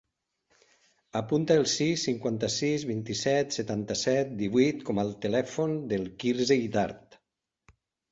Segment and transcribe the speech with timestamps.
[1.17, 7.19] Apunta el sis, cinquanta-sis, vint-i-set, setanta-set, divuit com a telèfon del Quirze Guitart.